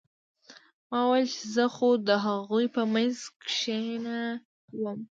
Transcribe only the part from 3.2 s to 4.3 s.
کښې نه